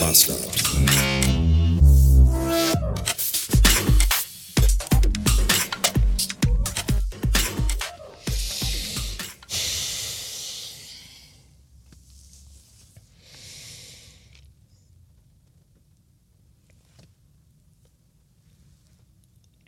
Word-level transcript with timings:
Master. 0.00 0.34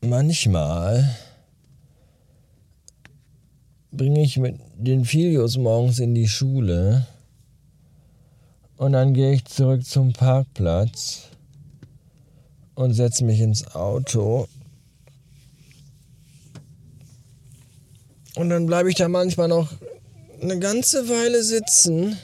Manchmal 0.02 1.16
bringe 3.92 4.22
ich 4.22 4.36
mit 4.36 4.56
den 4.76 5.04
Filios 5.04 5.56
morgens 5.56 5.98
in 5.98 6.14
die 6.14 6.28
Schule 6.28 7.06
und 8.80 8.92
dann 8.92 9.12
gehe 9.12 9.34
ich 9.34 9.44
zurück 9.44 9.84
zum 9.84 10.14
Parkplatz 10.14 11.28
und 12.74 12.94
setze 12.94 13.26
mich 13.26 13.38
ins 13.40 13.74
Auto. 13.74 14.48
Und 18.36 18.48
dann 18.48 18.64
bleibe 18.64 18.88
ich 18.88 18.94
da 18.94 19.06
manchmal 19.08 19.48
noch 19.48 19.70
eine 20.40 20.58
ganze 20.58 21.10
Weile 21.10 21.42
sitzen 21.42 22.16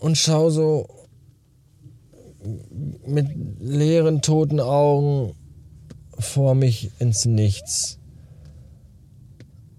und 0.00 0.18
schaue 0.18 0.50
so 0.50 0.88
mit 3.06 3.28
leeren, 3.60 4.20
toten 4.20 4.58
Augen 4.58 5.36
vor 6.18 6.56
mich 6.56 6.90
ins 6.98 7.24
Nichts. 7.24 8.00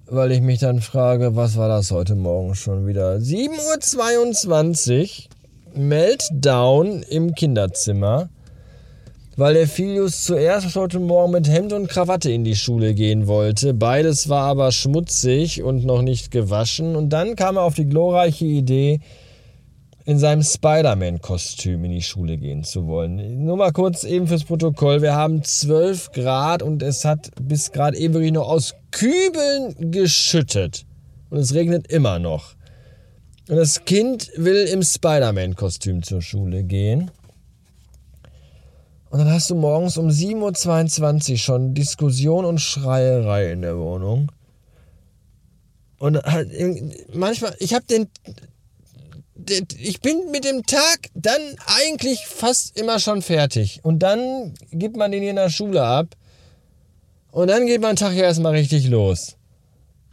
Weil 0.09 0.31
ich 0.31 0.39
mich 0.39 0.59
dann 0.59 0.79
frage, 0.79 1.35
was 1.35 1.57
war 1.57 1.67
das 1.67 1.91
heute 1.91 2.15
Morgen 2.15 2.55
schon 2.55 2.87
wieder? 2.87 3.17
7.22 3.17 5.25
Uhr, 5.25 5.29
Meltdown 5.75 7.03
im 7.03 7.35
Kinderzimmer, 7.35 8.29
weil 9.35 9.55
der 9.55 9.67
Filius 9.67 10.23
zuerst 10.23 10.73
heute 10.77 10.99
Morgen 10.99 11.33
mit 11.33 11.49
Hemd 11.49 11.73
und 11.73 11.89
Krawatte 11.89 12.31
in 12.31 12.45
die 12.45 12.55
Schule 12.55 12.93
gehen 12.93 13.27
wollte. 13.27 13.73
Beides 13.73 14.29
war 14.29 14.43
aber 14.43 14.71
schmutzig 14.71 15.61
und 15.61 15.83
noch 15.83 16.01
nicht 16.01 16.31
gewaschen. 16.31 16.95
Und 16.95 17.09
dann 17.09 17.35
kam 17.35 17.57
er 17.57 17.63
auf 17.63 17.75
die 17.75 17.89
glorreiche 17.89 18.45
Idee, 18.45 19.01
in 20.05 20.19
seinem 20.19 20.41
Spider-Man-Kostüm 20.41 21.83
in 21.83 21.91
die 21.91 22.01
Schule 22.01 22.37
gehen 22.37 22.63
zu 22.63 22.87
wollen. 22.87 23.43
Nur 23.43 23.57
mal 23.57 23.73
kurz 23.73 24.05
eben 24.05 24.27
fürs 24.27 24.45
Protokoll. 24.45 25.01
Wir 25.01 25.15
haben 25.15 25.43
12 25.43 26.13
Grad 26.13 26.63
und 26.63 26.81
es 26.81 27.03
hat 27.03 27.31
bis 27.41 27.73
gerade 27.73 27.97
eben 27.97 28.13
wirklich 28.13 28.31
noch 28.31 28.47
aus 28.47 28.73
Kübeln 28.97 29.91
geschüttet. 29.91 30.85
Und 31.29 31.37
es 31.37 31.53
regnet 31.53 31.87
immer 31.87 32.17
noch. 32.17 32.55
Und 33.47 33.57
das 33.57 33.85
Kind 33.85 34.31
will 34.35 34.65
im 34.65 34.81
Spider-Man-Kostüm 34.81 36.01
zur 36.01 36.23
Schule 36.23 36.63
gehen. 36.63 37.11
Und 39.11 39.19
dann 39.19 39.31
hast 39.31 39.51
du 39.51 39.55
morgens 39.55 39.97
um 39.97 40.07
7.22 40.07 41.31
Uhr 41.31 41.37
schon 41.37 41.73
Diskussion 41.75 42.43
und 42.43 42.59
Schreierei 42.59 43.51
in 43.51 43.61
der 43.61 43.77
Wohnung. 43.77 44.31
Und 45.99 46.17
halt, 46.23 46.49
manchmal, 47.13 47.55
ich 47.59 47.75
habe 47.75 47.85
den 47.85 48.07
ich 49.77 50.01
bin 50.01 50.31
mit 50.31 50.43
dem 50.43 50.65
Tag 50.65 51.09
dann 51.13 51.41
eigentlich 51.67 52.25
fast 52.25 52.77
immer 52.77 52.99
schon 52.99 53.21
fertig. 53.21 53.79
Und 53.83 53.99
dann 53.99 54.55
gibt 54.71 54.97
man 54.97 55.11
den 55.11 55.21
hier 55.21 55.29
in 55.29 55.37
der 55.37 55.49
Schule 55.49 55.83
ab. 55.83 56.16
Und 57.31 57.49
dann 57.49 57.67
geht 57.67 57.81
mein 57.81 57.95
Tag 57.95 58.13
ja 58.13 58.23
erstmal 58.23 58.53
richtig 58.53 58.87
los. 58.87 59.35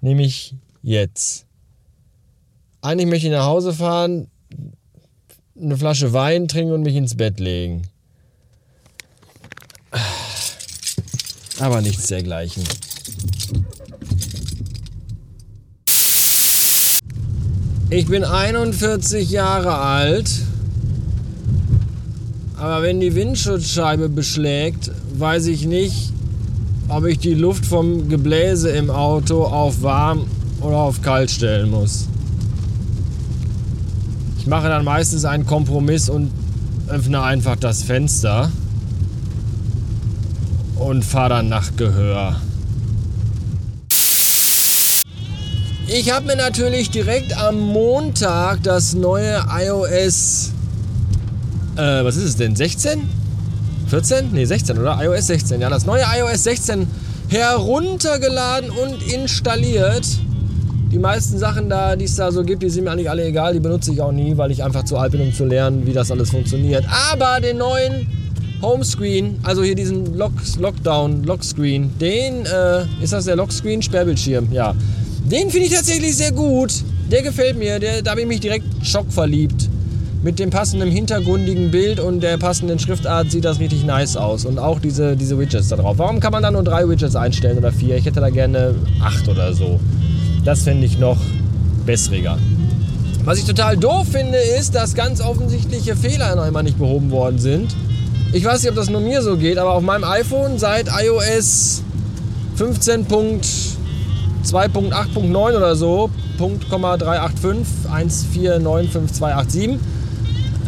Nämlich 0.01 0.55
jetzt. 0.83 1.47
Eigentlich 2.83 3.09
möchte 3.09 3.27
ich 3.29 3.33
nach 3.33 3.47
Hause 3.47 3.73
fahren, 3.73 4.29
eine 5.59 5.77
Flasche 5.77 6.13
Wein 6.13 6.49
trinken 6.49 6.73
und 6.73 6.83
mich 6.83 6.97
ins 6.97 7.17
Bett 7.17 7.41
legen. 7.41 7.83
Aber 11.61 11.81
nichts 11.81 12.09
dergleichen. 12.09 12.65
Ich 17.91 18.07
bin 18.07 18.25
41 18.25 19.31
Jahre 19.31 19.77
alt, 19.77 20.29
aber 22.57 22.83
wenn 22.83 22.99
die 22.99 23.15
Windschutzscheibe 23.15 24.09
beschlägt, 24.09 24.91
weiß 25.17 25.47
ich 25.47 25.67
nicht, 25.67 26.14
ob 26.89 27.07
ich 27.07 27.19
die 27.19 27.35
Luft 27.35 27.67
vom 27.67 28.09
Gebläse 28.09 28.71
im 28.71 28.91
Auto 28.91 29.45
auf 29.45 29.83
warm 29.83 30.27
oder 30.61 30.77
auf 30.77 31.03
kalt 31.03 31.31
stellen 31.31 31.71
muss. 31.71 32.07
Ich 34.39 34.47
mache 34.47 34.69
dann 34.69 34.85
meistens 34.85 35.25
einen 35.25 35.47
Kompromiss 35.47 36.09
und 36.09 36.31
öffne 36.89 37.23
einfach 37.23 37.57
das 37.57 37.83
Fenster 37.83 38.51
und 40.77 41.05
fahre 41.05 41.31
dann 41.31 41.49
nach 41.49 41.75
Gehör. 41.77 42.37
Ich 45.87 46.13
habe 46.13 46.27
mir 46.27 46.37
natürlich 46.37 46.91
direkt 46.91 47.37
am 47.37 47.61
Montag 47.61 48.63
das 48.63 48.95
neue 48.95 49.45
iOS. 49.49 50.51
Äh, 51.77 52.05
was 52.05 52.17
ist 52.17 52.25
es 52.25 52.37
denn? 52.37 52.57
16? 52.57 53.24
14? 53.89 54.33
Ne, 54.33 54.47
16, 54.47 54.79
oder? 54.79 54.99
iOS 55.01 55.27
16. 55.27 55.61
Ja, 55.61 55.71
das 55.71 55.87
neue 55.87 56.03
iOS 56.03 56.45
16 56.45 56.87
heruntergeladen 57.29 58.71
und 58.71 59.03
installiert. 59.13 60.07
Die 60.93 60.99
meisten 60.99 61.39
Sachen 61.39 61.69
da, 61.69 61.97
die 61.97 62.05
es 62.05 62.15
da 62.15 62.31
so 62.31 62.45
gibt, 62.45 62.63
die 62.63 62.71
sind 62.71 62.85
mir 62.85 62.93
eigentlich 62.93 63.11
alle 63.11 63.25
egal. 63.25 63.53
Die 63.53 63.61
benutze 63.61 63.93
ich 63.93 64.01
auch 64.01 64.13
nie, 64.13 64.37
weil 64.37 64.51
ich 64.53 64.63
einfach 64.63 64.85
zu 64.85 64.97
alt 64.97 65.13
bin, 65.13 65.21
um 65.23 65.33
zu 65.33 65.45
lernen, 65.45 65.87
wie 65.87 65.93
das 65.93 66.11
alles 66.11 66.31
funktioniert. 66.31 66.85
Aber 67.11 67.41
den 67.41 67.59
neuen 67.59 68.07
Homescreen, 68.63 69.39
also 69.43 69.63
hier 69.63 69.75
diesen 69.75 70.17
Lock, 70.17 70.33
Lockdown, 70.59 71.25
Lockscreen, 71.25 71.91
den, 71.99 72.47
äh, 72.47 72.85
ist 73.03 73.13
das 73.13 73.25
der 73.25 73.37
Lockscreen? 73.37 73.83
Sperrbildschirm, 73.83 74.53
ja. 74.53 74.75
Den 75.25 75.51
finde 75.51 75.67
ich 75.67 75.73
tatsächlich 75.75 76.17
sehr 76.17 76.33
gut. 76.33 76.73
Der 77.11 77.23
gefällt 77.23 77.59
mir. 77.59 77.79
Der, 77.79 78.03
da 78.03 78.13
habe 78.13 78.23
ich 78.23 78.27
mich 78.27 78.41
direkt 78.41 78.67
schockverliebt. 78.83 79.69
Mit 80.25 80.39
dem 80.39 80.49
passenden 80.49 80.91
hintergründigen 80.91 81.71
Bild 81.71 82.01
und 82.01 82.23
der 82.23 82.39
passenden 82.39 82.79
Schriftart 82.79 83.31
sieht 83.31 83.45
das 83.45 83.61
richtig 83.61 83.85
nice 83.85 84.17
aus. 84.17 84.47
Und 84.47 84.59
auch 84.59 84.79
diese, 84.79 85.19
diese 85.19 85.39
Widgets 85.39 85.69
da 85.69 85.77
drauf. 85.77 85.99
Warum 85.99 86.19
kann 86.19 86.33
man 86.33 86.43
da 86.43 86.51
nur 86.51 86.65
drei 86.65 86.89
Widgets 86.89 87.15
einstellen 87.15 87.59
oder 87.59 87.71
vier? 87.71 87.99
Ich 87.99 88.07
hätte 88.07 88.21
da 88.21 88.31
gerne 88.31 88.75
acht 89.03 89.29
oder 89.29 89.53
so. 89.53 89.79
Das 90.43 90.63
fände 90.63 90.87
ich 90.87 90.99
noch 90.99 91.19
bessriger. 91.85 92.39
Was 93.27 93.39
ich 93.39 93.45
total 93.45 93.77
doof 93.77 94.07
finde, 94.13 94.39
ist, 94.39 94.75
dass 94.75 94.95
ganz 94.95 95.21
offensichtliche 95.21 95.95
Fehler 95.95 96.35
noch 96.37 96.47
immer 96.47 96.63
nicht 96.63 96.79
behoben 96.79 97.11
worden 97.11 97.39
sind. 97.39 97.77
Ich 98.33 98.47
weiß 98.47 98.63
nicht, 98.63 98.71
ob 98.71 98.77
das 98.77 98.89
nur 98.89 99.03
mir 99.03 99.21
so 99.21 99.37
geht, 99.37 99.59
aber 99.59 99.75
auf 99.75 99.83
meinem 99.83 100.05
iPhone 100.05 100.59
seit 100.59 100.89
iOS 100.89 101.83
15. 102.57 103.07
2.8.9 104.45 105.57
oder 105.57 105.77
so, 105.77 106.11
Punkt, 106.37 106.71
385 106.71 108.29
1495287, 108.35 109.79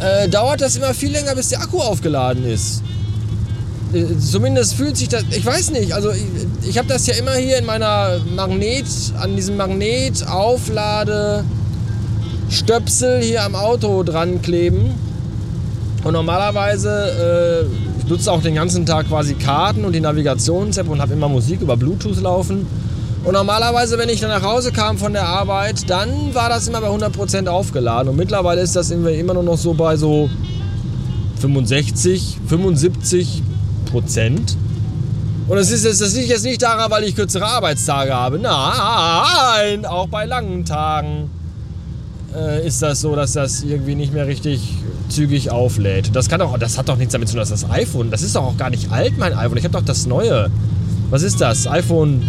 äh, 0.00 0.28
dauert 0.28 0.60
das 0.60 0.76
immer 0.76 0.94
viel 0.94 1.12
länger, 1.12 1.34
bis 1.34 1.48
der 1.50 1.60
Akku 1.60 1.78
aufgeladen 1.78 2.44
ist. 2.44 2.82
Äh, 3.92 4.18
zumindest 4.18 4.74
fühlt 4.74 4.96
sich 4.96 5.08
das, 5.08 5.24
ich 5.30 5.44
weiß 5.44 5.70
nicht, 5.70 5.92
also 5.92 6.10
ich, 6.10 6.24
ich 6.68 6.78
habe 6.78 6.88
das 6.88 7.06
ja 7.06 7.14
immer 7.14 7.34
hier 7.34 7.58
in 7.58 7.64
meiner 7.64 8.20
Magnet, 8.34 8.86
an 9.18 9.36
diesem 9.36 9.56
Magnet 9.56 10.26
Auflade 10.26 11.44
Stöpsel 12.48 13.22
hier 13.22 13.42
am 13.42 13.54
Auto 13.54 14.02
dran 14.02 14.40
kleben. 14.42 14.94
Und 16.04 16.12
normalerweise, 16.12 17.66
äh, 17.66 18.00
ich 18.00 18.08
nutze 18.08 18.30
auch 18.30 18.40
den 18.40 18.54
ganzen 18.54 18.86
Tag 18.86 19.08
quasi 19.08 19.34
Karten 19.34 19.84
und 19.84 19.92
die 19.92 20.00
Navigations-App 20.00 20.88
und 20.88 21.00
habe 21.00 21.14
immer 21.14 21.28
Musik 21.28 21.60
über 21.60 21.76
Bluetooth 21.76 22.20
laufen. 22.20 22.66
Und 23.26 23.32
normalerweise, 23.32 23.98
wenn 23.98 24.08
ich 24.08 24.20
dann 24.20 24.30
nach 24.30 24.44
Hause 24.44 24.70
kam 24.70 24.98
von 24.98 25.12
der 25.12 25.26
Arbeit, 25.26 25.90
dann 25.90 26.32
war 26.32 26.48
das 26.48 26.68
immer 26.68 26.80
bei 26.80 26.88
100% 26.88 27.48
aufgeladen. 27.48 28.10
Und 28.10 28.16
mittlerweile 28.16 28.60
ist 28.60 28.76
das 28.76 28.92
immer 28.92 29.34
nur 29.34 29.42
noch 29.42 29.58
so 29.58 29.74
bei 29.74 29.96
so 29.96 30.30
65, 31.40 32.38
75 32.46 33.42
Prozent. 33.90 34.56
Und 35.48 35.56
das, 35.56 35.72
ist, 35.72 35.84
das 35.84 36.14
liegt 36.14 36.28
jetzt 36.28 36.44
nicht 36.44 36.62
daran, 36.62 36.88
weil 36.88 37.02
ich 37.02 37.16
kürzere 37.16 37.46
Arbeitstage 37.46 38.14
habe. 38.14 38.38
Nein, 38.38 39.84
auch 39.86 40.06
bei 40.06 40.24
langen 40.24 40.64
Tagen 40.64 41.28
äh, 42.32 42.64
ist 42.64 42.80
das 42.80 43.00
so, 43.00 43.16
dass 43.16 43.32
das 43.32 43.64
irgendwie 43.64 43.96
nicht 43.96 44.12
mehr 44.14 44.28
richtig 44.28 44.72
zügig 45.08 45.50
auflädt. 45.50 46.14
Das, 46.14 46.28
kann 46.28 46.40
auch, 46.42 46.56
das 46.58 46.78
hat 46.78 46.88
doch 46.88 46.96
nichts 46.96 47.12
damit 47.12 47.26
zu 47.26 47.34
tun, 47.34 47.40
dass 47.40 47.48
das 47.50 47.68
iPhone, 47.68 48.12
das 48.12 48.22
ist 48.22 48.36
doch 48.36 48.44
auch 48.44 48.56
gar 48.56 48.70
nicht 48.70 48.92
alt, 48.92 49.18
mein 49.18 49.34
iPhone. 49.36 49.58
Ich 49.58 49.64
habe 49.64 49.72
doch 49.72 49.84
das 49.84 50.06
neue. 50.06 50.48
Was 51.10 51.22
ist 51.24 51.40
das? 51.40 51.66
iPhone 51.66 52.22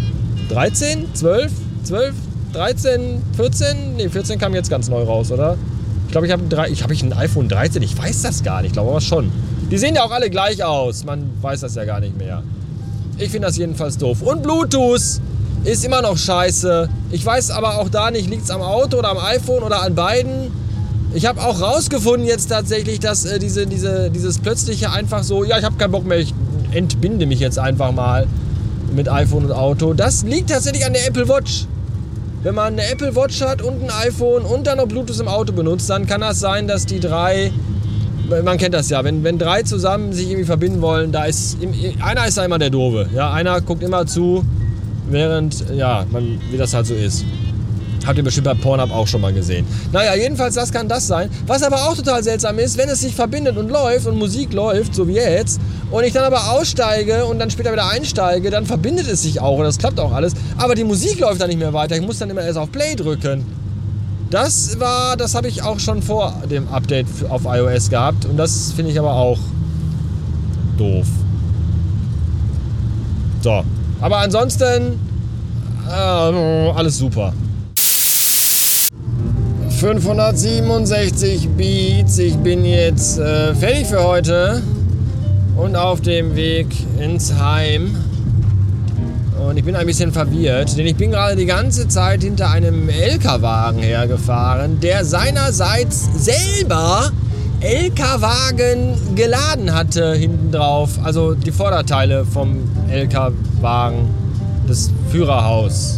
13, 0.50 1.14
12, 1.14 1.52
12, 1.84 2.16
13, 2.54 3.22
14? 3.36 3.96
Ne, 3.98 4.10
14 4.10 4.40
kam 4.40 4.54
jetzt 4.54 4.70
ganz 4.70 4.90
neu 4.90 5.04
raus, 5.04 5.32
oder? 5.32 5.58
Ich 6.06 6.12
glaube, 6.12 6.28
ich 6.28 6.34
habe 6.34 6.44
ein, 6.44 6.82
hab 6.82 6.92
ich 6.92 7.04
ein 7.04 7.14
iPhone 7.14 7.50
13. 7.50 7.82
Ich 7.82 7.98
weiß 7.98 8.22
das 8.22 8.44
gar 8.44 8.62
nicht. 8.62 8.68
Ich 8.68 8.74
glaube 8.74 8.92
aber 8.92 9.02
schon. 9.02 9.30
Die 9.70 9.78
sehen 9.78 9.96
ja 9.96 10.04
auch 10.04 10.12
alle 10.12 10.30
gleich 10.30 10.64
aus. 10.64 11.04
Man 11.04 11.30
weiß 11.42 11.62
das 11.62 11.76
ja 11.76 11.84
gar 11.84 12.00
nicht 12.00 12.18
mehr. 12.18 12.44
Ich 13.18 13.30
finde 13.30 13.48
das 13.48 13.58
jedenfalls 13.58 13.98
doof. 13.98 14.22
Und 14.22 14.44
Bluetooth 14.44 15.20
ist 15.66 15.86
immer 15.86 16.02
noch 16.02 16.18
scheiße. 16.18 16.88
Ich 17.12 17.26
weiß 17.26 17.52
aber 17.52 17.80
auch 17.80 17.90
da 17.90 18.10
nicht, 18.10 18.30
liegt 18.30 18.46
es 18.46 18.52
am 18.52 18.62
Auto 18.62 19.00
oder 19.00 19.10
am 19.10 19.18
iPhone 19.18 19.64
oder 19.64 19.82
an 19.82 19.96
beiden. 19.96 20.52
Ich 21.14 21.26
habe 21.26 21.42
auch 21.42 21.60
rausgefunden 21.60 22.26
jetzt 22.26 22.48
tatsächlich, 22.48 23.00
dass 23.00 23.26
äh, 23.26 23.40
diese, 23.40 23.66
diese, 23.66 24.10
dieses 24.10 24.40
plötzliche 24.40 24.92
einfach 24.92 25.24
so, 25.24 25.44
ja, 25.44 25.58
ich 25.58 25.66
habe 25.66 25.76
keinen 25.76 25.92
Bock 25.92 26.06
mehr, 26.06 26.20
ich 26.20 26.34
entbinde 26.72 27.26
mich 27.26 27.40
jetzt 27.40 27.60
einfach 27.60 27.92
mal 27.92 28.28
mit 28.94 29.10
iPhone 29.10 29.46
und 29.46 29.52
Auto. 29.52 29.94
Das 29.94 30.24
liegt 30.24 30.50
tatsächlich 30.50 30.86
an 30.86 30.94
der 30.94 31.08
Apple 31.08 31.28
Watch. 31.28 31.66
Wenn 32.44 32.56
man 32.56 32.74
eine 32.74 32.90
Apple 32.90 33.16
Watch 33.16 33.42
hat 33.42 33.62
und 33.62 33.84
ein 33.84 33.90
iPhone 34.08 34.44
und 34.44 34.68
dann 34.68 34.78
noch 34.78 34.88
Bluetooth 34.88 35.20
im 35.20 35.28
Auto 35.28 35.54
benutzt, 35.54 35.90
dann 35.90 36.06
kann 36.06 36.22
das 36.22 36.40
sein, 36.40 36.68
dass 36.68 36.86
die 36.86 37.00
drei, 37.00 37.52
man 38.44 38.58
kennt 38.58 38.74
das 38.74 38.90
ja, 38.90 39.04
wenn, 39.04 39.24
wenn 39.24 39.38
drei 39.38 39.64
zusammen 39.64 40.14
sich 40.14 40.28
irgendwie 40.28 40.46
verbinden 40.46 40.82
wollen, 40.82 41.12
da 41.12 41.26
ist, 41.26 41.58
einer 42.00 42.28
ist 42.28 42.38
da 42.38 42.46
immer 42.46 42.60
der 42.60 42.70
Doofe. 42.70 43.10
Ja, 43.14 43.34
einer 43.34 43.60
guckt 43.62 43.84
immer 43.84 44.06
zu, 44.06 44.46
während, 45.10 45.66
ja, 45.76 46.06
man, 46.12 46.40
wie 46.52 46.58
das 46.58 46.74
halt 46.74 46.86
so 46.86 46.94
ist. 46.94 47.26
Habt 48.08 48.18
ihr 48.18 48.24
bestimmt 48.24 48.46
bei 48.46 48.54
Pornhub 48.54 48.90
auch 48.90 49.06
schon 49.06 49.20
mal 49.20 49.34
gesehen. 49.34 49.68
Naja, 49.92 50.16
jedenfalls, 50.16 50.56
das 50.56 50.72
kann 50.72 50.88
das 50.88 51.08
sein. 51.08 51.30
Was 51.46 51.62
aber 51.62 51.76
auch 51.76 51.96
total 51.96 52.24
seltsam 52.24 52.58
ist, 52.58 52.78
wenn 52.78 52.88
es 52.88 53.02
sich 53.02 53.14
verbindet 53.14 53.58
und 53.58 53.70
läuft 53.70 54.08
und 54.08 54.18
Musik 54.18 54.54
läuft, 54.54 54.96
so 54.96 55.10
wie 55.10 55.16
jetzt, 55.16 55.60
und 55.92 56.06
ich 56.06 56.14
dann 56.14 56.24
aber 56.24 56.52
aussteige 56.52 57.26
und 57.26 57.38
dann 57.38 57.50
später 57.50 57.74
wieder 57.74 57.90
einsteige, 57.90 58.50
dann 58.50 58.66
verbindet 58.66 59.10
es 59.10 59.24
sich 59.24 59.42
auch 59.42 59.58
und 59.58 59.66
das 59.66 59.78
klappt 59.78 60.00
auch 60.00 60.14
alles. 60.14 60.34
Aber 60.58 60.74
die 60.74 60.86
Musik 60.86 61.20
läuft 61.20 61.42
dann 61.42 61.50
nicht 61.50 61.60
mehr 61.60 61.74
weiter. 61.74 61.98
Ich 61.98 62.02
muss 62.02 62.18
dann 62.18 62.30
immer 62.30 62.42
erst 62.42 62.58
auf 62.58 62.72
Play 62.72 62.96
drücken. 62.96 63.46
Das 64.30 64.80
war, 64.80 65.18
das 65.18 65.36
habe 65.36 65.50
ich 65.50 65.64
auch 65.64 65.80
schon 65.80 66.02
vor 66.02 66.34
dem 66.50 66.70
Update 66.70 67.08
auf 67.28 67.44
iOS 67.44 67.90
gehabt 67.90 68.26
und 68.26 68.38
das 68.38 68.72
finde 68.74 68.92
ich 68.92 69.00
aber 69.00 69.14
auch 69.14 69.40
doof. 70.78 71.08
So, 73.42 73.64
aber 74.00 74.18
ansonsten 74.20 75.00
äh, 75.90 75.92
alles 75.92 76.98
super. 76.98 77.34
567 79.78 81.50
Beats. 81.50 82.18
Ich 82.18 82.36
bin 82.38 82.66
jetzt 82.66 83.20
äh, 83.20 83.54
fertig 83.54 83.86
für 83.86 84.04
heute 84.04 84.64
und 85.56 85.76
auf 85.76 86.02
dem 86.02 86.36
Weg 86.36 86.66
ins 87.00 87.36
Heim. 87.36 87.96
Und 89.40 89.56
ich 89.58 89.64
bin 89.64 89.76
ein 89.76 89.86
bisschen 89.86 90.12
verwirrt, 90.12 90.76
denn 90.76 90.88
ich 90.88 90.96
bin 90.96 91.12
gerade 91.12 91.36
die 91.36 91.46
ganze 91.46 91.88
Zeit 91.88 92.24
hinter 92.24 92.50
einem 92.50 92.90
LKW-Wagen 92.90 93.84
hergefahren, 93.84 94.80
der 94.80 95.06
seinerseits 95.06 96.10
selber 96.26 97.12
LKW-Wagen 97.60 98.98
geladen 99.14 99.76
hatte 99.76 100.16
hinten 100.16 100.52
drauf. 100.52 100.98
Also 101.04 101.36
die 101.36 101.52
Vorderteile 101.52 102.26
vom 102.26 102.68
LKW-Wagen, 102.90 104.10
das 104.68 104.90
Führerhaus. 105.12 105.97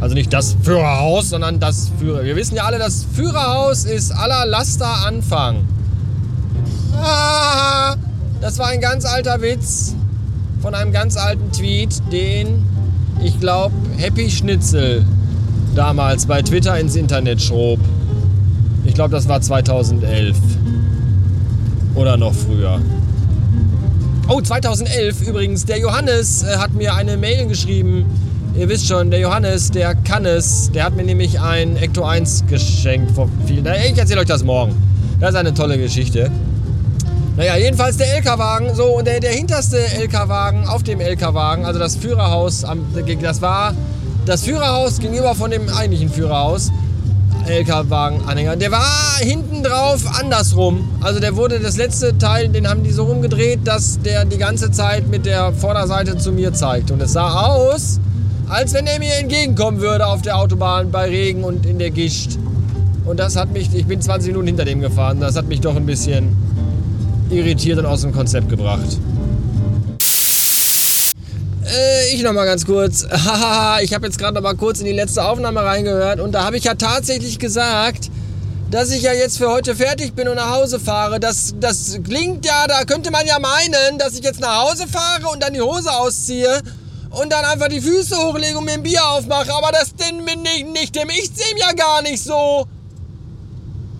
Also 0.00 0.14
nicht 0.14 0.32
das 0.32 0.56
Führerhaus, 0.62 1.30
sondern 1.30 1.58
das 1.58 1.90
Führer. 1.98 2.24
Wir 2.24 2.36
wissen 2.36 2.56
ja 2.56 2.64
alle, 2.64 2.78
das 2.78 3.06
Führerhaus 3.14 3.84
ist 3.84 4.12
aller 4.12 4.46
Laster 4.46 5.06
Anfang. 5.06 5.64
Ah, 7.00 7.96
das 8.40 8.58
war 8.58 8.68
ein 8.68 8.80
ganz 8.80 9.04
alter 9.04 9.40
Witz 9.40 9.94
von 10.60 10.74
einem 10.74 10.92
ganz 10.92 11.16
alten 11.16 11.50
Tweet, 11.52 12.02
den 12.12 12.64
ich 13.22 13.40
glaube 13.40 13.74
Happy 13.96 14.30
Schnitzel 14.30 15.04
damals 15.74 16.26
bei 16.26 16.42
Twitter 16.42 16.78
ins 16.78 16.94
Internet 16.96 17.40
schrob. 17.40 17.80
Ich 18.84 18.94
glaube, 18.94 19.10
das 19.10 19.28
war 19.28 19.40
2011. 19.40 20.36
Oder 21.94 22.16
noch 22.16 22.34
früher. 22.34 22.80
Oh, 24.28 24.40
2011 24.40 25.28
übrigens. 25.28 25.64
Der 25.64 25.78
Johannes 25.78 26.42
äh, 26.42 26.56
hat 26.56 26.72
mir 26.72 26.94
eine 26.94 27.16
Mail 27.16 27.46
geschrieben 27.46 28.04
Ihr 28.58 28.70
wisst 28.70 28.88
schon, 28.88 29.10
der 29.10 29.20
Johannes, 29.20 29.70
der 29.70 29.94
kann 29.94 30.24
es. 30.24 30.70
Der 30.72 30.84
hat 30.84 30.96
mir 30.96 31.04
nämlich 31.04 31.38
ein 31.38 31.76
Ecto 31.76 32.04
1 32.04 32.44
geschenkt 32.48 33.10
vor 33.10 33.28
vielen 33.44 33.66
Ich 33.66 33.98
erzähle 33.98 34.22
euch 34.22 34.26
das 34.26 34.44
morgen. 34.44 34.74
Das 35.20 35.30
ist 35.30 35.36
eine 35.36 35.52
tolle 35.52 35.76
Geschichte. 35.76 36.30
Naja, 37.36 37.56
jedenfalls 37.58 37.98
der 37.98 38.16
LK-Wagen. 38.18 38.74
So, 38.74 38.96
und 38.96 39.06
der, 39.06 39.20
der 39.20 39.32
hinterste 39.32 39.76
LK-Wagen 39.76 40.66
auf 40.66 40.82
dem 40.82 41.02
LK-Wagen, 41.02 41.66
also 41.66 41.78
das 41.78 41.96
Führerhaus, 41.96 42.64
das 43.20 43.42
war 43.42 43.74
das 44.24 44.44
Führerhaus 44.44 45.00
gegenüber 45.00 45.34
von 45.34 45.50
dem 45.50 45.68
eigentlichen 45.68 46.08
Führerhaus. 46.08 46.72
LK-Wagen-Anhänger. 47.46 48.56
Der 48.56 48.72
war 48.72 49.18
hinten 49.18 49.64
drauf 49.64 50.00
andersrum. 50.18 50.88
Also 51.02 51.20
der 51.20 51.36
wurde 51.36 51.60
das 51.60 51.76
letzte 51.76 52.16
Teil, 52.16 52.48
den 52.48 52.66
haben 52.66 52.82
die 52.82 52.90
so 52.90 53.04
rumgedreht, 53.04 53.60
dass 53.64 54.00
der 54.00 54.24
die 54.24 54.38
ganze 54.38 54.70
Zeit 54.70 55.08
mit 55.08 55.26
der 55.26 55.52
Vorderseite 55.52 56.16
zu 56.16 56.32
mir 56.32 56.54
zeigt. 56.54 56.90
Und 56.90 57.02
es 57.02 57.12
sah 57.12 57.46
aus, 57.46 58.00
als 58.48 58.72
wenn 58.74 58.86
er 58.86 58.98
mir 58.98 59.14
entgegenkommen 59.14 59.80
würde 59.80 60.06
auf 60.06 60.22
der 60.22 60.36
Autobahn 60.38 60.90
bei 60.90 61.08
Regen 61.08 61.44
und 61.44 61.66
in 61.66 61.78
der 61.78 61.90
Gischt. 61.90 62.38
Und 63.04 63.18
das 63.18 63.36
hat 63.36 63.52
mich, 63.52 63.74
ich 63.74 63.86
bin 63.86 64.00
20 64.00 64.28
Minuten 64.28 64.46
hinter 64.46 64.64
dem 64.64 64.80
gefahren, 64.80 65.20
das 65.20 65.36
hat 65.36 65.46
mich 65.46 65.60
doch 65.60 65.76
ein 65.76 65.86
bisschen 65.86 66.36
irritiert 67.30 67.78
und 67.78 67.86
aus 67.86 68.02
dem 68.02 68.12
Konzept 68.12 68.48
gebracht. 68.48 68.98
Äh, 71.64 72.14
ich 72.14 72.22
noch 72.22 72.32
mal 72.32 72.44
ganz 72.44 72.64
kurz. 72.64 73.06
Haha, 73.10 73.80
ich 73.80 73.92
habe 73.92 74.06
jetzt 74.06 74.18
gerade 74.18 74.34
noch 74.34 74.42
mal 74.42 74.54
kurz 74.54 74.78
in 74.78 74.86
die 74.86 74.92
letzte 74.92 75.24
Aufnahme 75.24 75.62
reingehört 75.62 76.20
und 76.20 76.32
da 76.32 76.44
habe 76.44 76.56
ich 76.56 76.64
ja 76.64 76.74
tatsächlich 76.74 77.38
gesagt, 77.38 78.10
dass 78.70 78.90
ich 78.90 79.02
ja 79.02 79.12
jetzt 79.12 79.38
für 79.38 79.48
heute 79.48 79.74
fertig 79.74 80.14
bin 80.14 80.28
und 80.28 80.36
nach 80.36 80.50
Hause 80.50 80.80
fahre. 80.80 81.20
Das, 81.20 81.54
das 81.60 81.98
klingt 82.04 82.44
ja, 82.44 82.66
da 82.66 82.84
könnte 82.84 83.10
man 83.10 83.26
ja 83.26 83.38
meinen, 83.38 83.98
dass 83.98 84.14
ich 84.14 84.24
jetzt 84.24 84.40
nach 84.40 84.68
Hause 84.68 84.86
fahre 84.88 85.28
und 85.32 85.42
dann 85.42 85.52
die 85.52 85.60
Hose 85.60 85.92
ausziehe 85.92 86.60
und 87.20 87.32
dann 87.32 87.44
einfach 87.44 87.68
die 87.68 87.80
Füße 87.80 88.16
hochlege 88.16 88.58
und 88.58 88.64
mir 88.64 88.72
ein 88.72 88.82
Bier 88.82 89.04
aufmache. 89.08 89.52
Aber 89.52 89.72
das 89.72 89.94
denn 89.94 90.24
bin 90.24 90.44
ich 90.44 90.64
nicht 90.64 90.94
dem 90.94 91.08
Ich 91.10 91.30
sehe 91.34 91.58
ja 91.58 91.72
gar 91.72 92.02
nicht 92.02 92.22
so. 92.22 92.66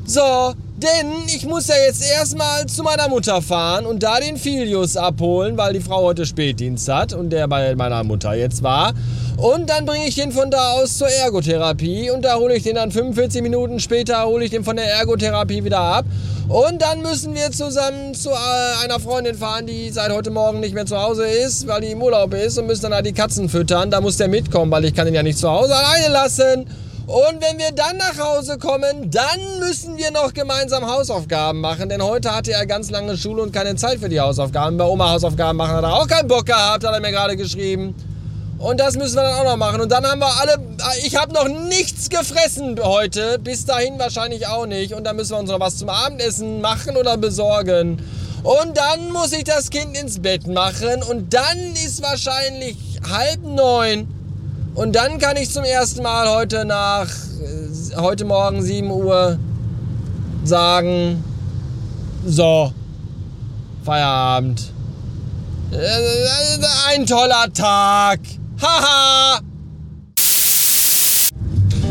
So, 0.05 0.55
denn 0.77 1.13
ich 1.27 1.47
muss 1.47 1.69
ja 1.69 1.75
jetzt 1.87 2.03
erstmal 2.03 2.67
zu 2.67 2.83
meiner 2.83 3.09
Mutter 3.09 3.41
fahren 3.41 3.87
und 3.87 4.03
da 4.03 4.21
den 4.21 4.37
Filius 4.37 4.97
abholen, 4.97 5.57
weil 5.57 5.73
die 5.73 5.81
Frau 5.81 6.03
heute 6.03 6.27
Spätdienst 6.27 6.89
hat 6.89 7.15
und 7.15 7.31
der 7.31 7.49
bei 7.49 7.75
meiner 7.75 8.05
Mutter 8.05 8.35
jetzt 8.35 8.63
war. 8.63 8.93
Und 9.39 9.71
dann 9.71 9.87
bringe 9.87 10.07
ich 10.07 10.15
den 10.15 10.33
von 10.33 10.51
da 10.51 10.73
aus 10.73 10.99
zur 10.99 11.09
Ergotherapie 11.09 12.11
und 12.11 12.23
da 12.25 12.37
hole 12.37 12.57
ich 12.57 12.63
den 12.63 12.75
dann 12.75 12.91
45 12.91 13.43
Minuten 13.43 13.81
später, 13.81 14.25
hole 14.27 14.45
ich 14.45 14.51
den 14.51 14.65
von 14.65 14.77
der 14.77 14.91
Ergotherapie 14.93 15.65
wieder 15.65 15.81
ab. 15.81 16.05
Und 16.49 16.81
dann 16.81 17.03
müssen 17.03 17.35
wir 17.35 17.51
zusammen 17.51 18.15
zu 18.15 18.31
äh, 18.31 18.85
einer 18.85 19.01
Freundin 19.01 19.35
fahren, 19.35 19.67
die 19.67 19.91
seit 19.91 20.13
heute 20.13 20.31
Morgen 20.31 20.61
nicht 20.61 20.75
mehr 20.75 20.87
zu 20.87 20.97
Hause 20.97 21.27
ist, 21.27 21.67
weil 21.67 21.81
die 21.81 21.89
im 21.89 22.03
Urlaub 22.03 22.35
ist 22.35 22.59
und 22.59 22.67
müssen 22.67 22.83
dann 22.83 22.95
halt 22.95 23.07
die 23.07 23.13
Katzen 23.13 23.49
füttern. 23.49 23.91
Da 23.91 24.01
muss 24.01 24.17
der 24.17 24.29
mitkommen, 24.29 24.71
weil 24.71 24.85
ich 24.85 24.95
kann 24.95 25.09
ihn 25.09 25.15
ja 25.15 25.23
nicht 25.23 25.39
zu 25.39 25.51
Hause 25.51 25.75
alleine 25.75 26.13
lassen. 26.13 26.67
Und 27.07 27.41
wenn 27.41 27.57
wir 27.59 27.71
dann 27.71 27.97
nach 27.99 28.19
Hause 28.19 28.59
kommen, 28.59 29.13
dann 29.13 29.61
müssen 29.61 29.97
wir 29.97 30.11
noch 30.11 30.35
gemeinsam 30.35 30.91
Hausaufgaben 30.91 31.61
machen, 31.61 31.89
denn 31.89 32.03
heute 32.03 32.35
hatte 32.35 32.53
er 32.53 32.67
ganz 32.67 32.91
lange 32.91 33.17
Schule 33.17 33.43
und 33.43 33.53
keine 33.53 33.77
Zeit 33.77 34.01
für 34.01 34.09
die 34.09 34.19
Hausaufgaben. 34.19 34.77
Bei 34.77 34.85
Oma 34.85 35.13
Hausaufgaben 35.13 35.57
machen 35.57 35.77
hat 35.77 35.85
er 35.85 35.95
auch 35.95 36.09
keinen 36.09 36.27
Bock 36.27 36.47
gehabt, 36.47 36.85
hat 36.85 36.93
er 36.93 37.01
mir 37.01 37.13
gerade 37.13 37.37
geschrieben. 37.37 37.95
Und 38.59 38.81
das 38.81 38.97
müssen 38.97 39.15
wir 39.15 39.23
dann 39.23 39.35
auch 39.35 39.45
noch 39.45 39.57
machen. 39.57 39.81
Und 39.83 39.93
dann 39.93 40.05
haben 40.05 40.19
wir 40.19 40.41
alle. 40.41 40.59
Ich 41.05 41.15
habe 41.15 41.33
noch 41.33 41.47
nichts 41.47 42.09
gefressen 42.09 42.81
heute. 42.83 43.39
Bis 43.39 43.67
dahin 43.67 43.99
wahrscheinlich 43.99 44.47
auch 44.49 44.67
nicht. 44.67 44.95
Und 44.95 45.05
dann 45.05 45.15
müssen 45.15 45.33
wir 45.33 45.39
uns 45.39 45.51
noch 45.51 45.61
was 45.61 45.77
zum 45.77 45.91
Abendessen 45.91 46.61
machen 46.63 46.97
oder 46.97 47.19
besorgen. 47.19 48.03
Und 48.43 48.77
dann 48.77 49.13
muss 49.13 49.33
ich 49.33 49.45
das 49.45 49.71
Kind 49.71 49.97
ins 49.97 50.21
Bett 50.23 50.47
machen. 50.47 51.03
Und 51.09 51.35
dann 51.35 51.59
ist 51.85 52.03
wahrscheinlich 52.03 52.77
halb 53.09 53.43
neun. 53.45 54.16
Und 54.77 54.93
dann 54.95 55.19
kann 55.19 55.39
ich 55.39 55.51
zum 55.51 55.65
ersten 55.65 56.03
Mal 56.03 56.29
heute 56.29 56.67
nach. 56.67 57.09
Äh, 57.09 57.97
heute 57.97 58.27
Morgen 58.27 58.63
7 58.63 58.91
Uhr 58.91 59.39
sagen. 60.45 61.25
So. 62.27 62.73
Feierabend. 63.85 64.71
Äh, 65.73 65.79
ein 66.89 67.07
toller 67.07 67.51
Tag. 67.55 68.21
Haha! 68.61 69.41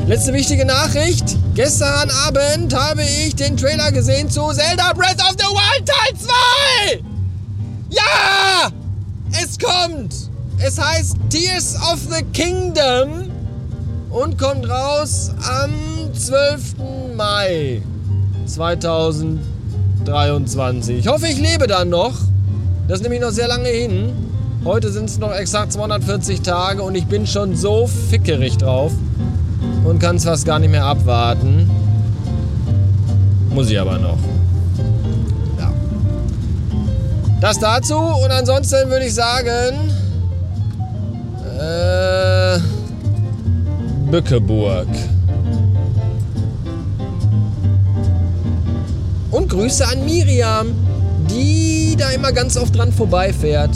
Letzte 0.05 0.33
wichtige 0.33 0.65
Nachricht. 0.65 1.37
Gestern 1.55 2.11
Abend 2.27 2.75
habe 2.75 3.01
ich 3.01 3.35
den 3.35 3.57
Trailer 3.57 3.91
gesehen 3.91 4.29
zu 4.29 4.51
Zelda 4.51 4.93
Breath 4.93 5.21
of 5.21 5.35
the 5.39 5.45
Wild 5.45 5.87
Teil 5.87 6.19
2! 6.19 7.03
Ja! 7.89 8.69
Es 9.31 9.57
kommt! 9.57 10.24
Es 10.57 10.79
heißt 10.79 11.17
Tears 11.29 11.75
of 11.91 11.99
the 12.09 12.23
Kingdom 12.33 13.29
und 14.09 14.37
kommt 14.37 14.69
raus 14.69 15.31
am 15.61 15.73
12. 16.13 16.75
Mai 17.15 17.81
2023. 18.45 20.99
Ich 20.99 21.07
hoffe, 21.07 21.27
ich 21.27 21.37
lebe 21.39 21.67
dann 21.67 21.89
noch. 21.89 22.13
Das 22.87 22.99
ist 22.99 23.03
nämlich 23.03 23.19
noch 23.21 23.31
sehr 23.31 23.49
lange 23.49 23.67
hin. 23.67 24.13
Heute 24.63 24.91
sind 24.91 25.09
es 25.09 25.17
noch 25.17 25.33
exakt 25.33 25.73
240 25.73 26.41
Tage 26.41 26.83
und 26.83 26.95
ich 26.95 27.05
bin 27.05 27.27
schon 27.27 27.53
so 27.55 27.87
fickerig 28.09 28.57
drauf 28.57 28.91
und 29.83 29.99
kann 29.99 30.15
es 30.15 30.23
fast 30.23 30.45
gar 30.45 30.59
nicht 30.59 30.71
mehr 30.71 30.85
abwarten. 30.85 31.69
Muss 33.49 33.69
ich 33.69 33.77
aber 33.79 33.99
noch. 33.99 34.17
Ja. 35.59 35.71
Das 37.41 37.59
dazu 37.59 37.97
und 37.97 38.31
ansonsten 38.31 38.89
würde 38.89 39.05
ich 39.05 39.13
sagen. 39.13 39.94
Äh, 41.59 42.59
Bückeburg. 44.11 44.87
Grüße 49.55 49.87
an 49.87 50.03
Miriam, 50.03 50.67
die 51.29 51.95
da 51.97 52.09
immer 52.09 52.33
ganz 52.33 52.57
oft 52.57 52.75
dran 52.75 52.91
vorbeifährt. 52.91 53.71